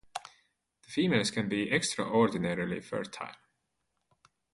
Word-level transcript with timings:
The 0.83 0.89
females 0.89 1.29
can 1.29 1.47
be 1.47 1.69
extraordinarily 1.71 2.79
fertile. 2.81 3.35